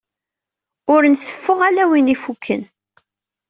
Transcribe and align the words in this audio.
Ur 0.93 1.01
nteffeɣ 1.05 1.59
ala 1.67 1.83
win 1.89 2.13
ifukken. 2.15 2.61